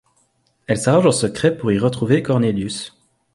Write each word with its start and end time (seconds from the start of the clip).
Elle 0.65 0.79
s'arrange 0.79 1.05
en 1.05 1.11
secret 1.11 1.55
pour 1.55 1.71
y 1.71 1.77
retrouver 1.77 2.23
Cornelius. 2.23 2.97